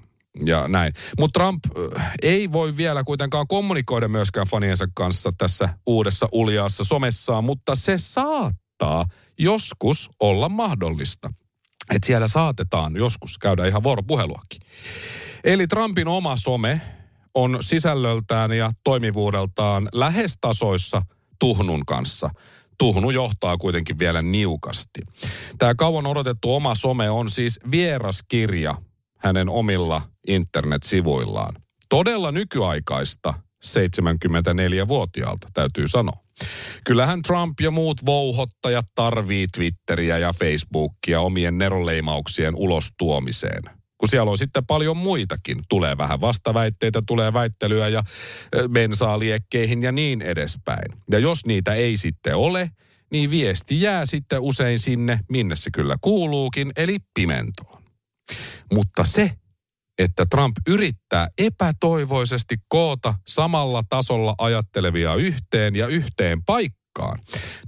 Ja 0.46 0.68
näin. 0.68 0.94
Mutta 1.20 1.40
Trump 1.40 1.60
äh, 1.96 2.14
ei 2.22 2.52
voi 2.52 2.78
vielä 2.78 3.04
kuitenkaan 3.04 3.48
kommunikoida 3.48 4.08
myöskään 4.08 4.48
faniensa 4.48 4.88
kanssa 4.94 5.32
tässä 5.38 5.70
uudessa 5.86 6.28
uljaassa 6.32 6.84
somessaan, 6.84 7.44
mutta 7.44 7.76
se 7.76 7.98
saattaa 7.98 9.06
joskus 9.40 10.10
olla 10.20 10.50
mahdollista 10.50 11.34
että 11.96 12.08
siellä 12.08 12.28
saatetaan 12.28 12.96
joskus 12.96 13.38
käydä 13.38 13.68
ihan 13.68 13.84
vuoropuheluakin. 13.84 14.62
Eli 15.44 15.68
Trumpin 15.68 16.08
oma 16.08 16.36
some 16.36 16.82
on 17.34 17.58
sisällöltään 17.60 18.52
ja 18.52 18.72
toimivuudeltaan 18.84 19.90
lähes 19.94 20.38
tasoissa 20.42 21.02
Tuhnun 21.40 21.86
kanssa. 21.86 22.30
Tuhnu 22.78 23.10
johtaa 23.10 23.58
kuitenkin 23.58 24.00
vielä 24.00 24.22
niukasti. 24.22 25.02
Tämä 25.58 25.76
kauan 25.76 26.06
odotettu 26.06 26.56
oma 26.56 26.76
some 26.76 27.10
on 27.10 27.30
siis 27.30 27.60
vieraskirja 27.72 28.76
hänen 29.18 29.50
omilla 29.50 30.02
internetsivuillaan. 30.28 31.56
Todella 31.90 32.32
nykyaikaista 32.32 33.34
74-vuotiaalta, 33.66 35.48
täytyy 35.54 35.88
sanoa. 35.88 36.18
Kyllähän 36.84 37.22
Trump 37.22 37.60
ja 37.62 37.72
muut 37.72 38.06
vouhottajat 38.06 38.86
tarvii 38.96 39.48
Twitteriä 39.48 40.18
ja 40.18 40.34
Facebookia 40.34 41.22
omien 41.22 41.58
neroleimauksien 41.58 42.56
ulostuomiseen. 42.56 43.64
Kun 43.98 44.10
siellä 44.10 44.32
on 44.32 44.38
sitten 44.38 44.66
paljon 44.66 44.98
muitakin. 44.98 45.62
Tulee 45.70 45.98
vähän 45.98 46.22
vastaväitteitä, 46.22 47.02
tulee 47.08 47.34
väittelyä 47.34 47.88
ja 47.88 48.04
bensaa 48.72 49.20
liekkeihin 49.20 49.84
ja 49.84 49.92
niin 49.92 50.22
edespäin. 50.22 50.94
Ja 51.12 51.20
jos 51.20 51.46
niitä 51.46 51.74
ei 51.74 51.98
sitten 51.98 52.36
ole, 52.36 52.70
niin 53.12 53.30
viesti 53.30 53.82
jää 53.82 54.06
sitten 54.06 54.40
usein 54.40 54.80
sinne, 54.80 55.20
minne 55.30 55.56
se 55.56 55.70
kyllä 55.74 55.98
kuuluukin, 56.02 56.72
eli 56.76 56.98
pimentoon. 57.14 57.84
Mutta 58.74 59.06
se, 59.06 59.32
että 59.98 60.26
Trump 60.26 60.56
yrittää 60.68 61.28
epätoivoisesti 61.38 62.56
koota 62.68 63.14
samalla 63.28 63.84
tasolla 63.90 64.36
ajattelevia 64.38 65.16
yhteen 65.16 65.76
ja 65.76 65.88
yhteen 65.88 66.44
paikkaan, 66.44 67.20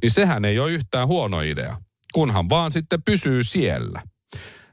niin 0.01 0.11
sehän 0.11 0.45
ei 0.45 0.59
ole 0.59 0.71
yhtään 0.71 1.07
huono 1.07 1.41
idea, 1.41 1.77
kunhan 2.13 2.49
vaan 2.49 2.71
sitten 2.71 3.03
pysyy 3.03 3.43
siellä. 3.43 4.01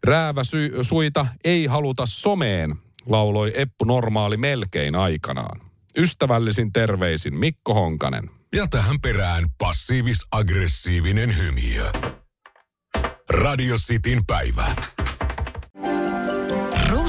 Räävä 0.05 0.45
sy- 0.45 0.73
suita 0.83 1.27
ei 1.45 1.67
haluta 1.67 2.07
someen, 2.07 2.77
lauloi 3.07 3.53
Eppu 3.55 3.85
Normaali 3.85 4.37
melkein 4.37 4.95
aikanaan. 4.95 5.61
Ystävällisin 5.97 6.73
terveisin 6.73 7.39
Mikko 7.39 7.75
Honkanen. 7.75 8.31
Ja 8.57 8.67
tähän 8.67 9.01
perään 9.01 9.45
passiivis-aggressiivinen 9.59 11.37
hymiö. 11.37 11.91
Radio 13.29 13.77
Cityn 13.77 14.27
päivä. 14.27 14.75